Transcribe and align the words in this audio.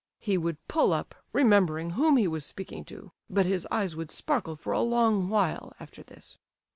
He 0.19 0.35
would 0.35 0.57
pull 0.67 0.93
up, 0.93 1.13
remembering 1.31 1.91
whom 1.91 2.17
he 2.17 2.27
was 2.27 2.43
speaking 2.43 2.83
to, 2.85 3.11
but 3.29 3.45
his 3.45 3.67
eyes 3.69 3.95
would 3.95 4.09
sparkle 4.09 4.55
for 4.55 4.73
a 4.73 4.81
long 4.81 5.29
while 5.29 5.73
after 5.79 6.01
this. 6.01 6.39